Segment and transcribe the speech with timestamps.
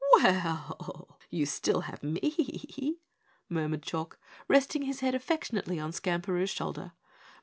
[0.13, 2.97] "Well, you still have me,"
[3.47, 6.93] murmured Chalk, resting his head affectionately on Skamperoo's shoulder.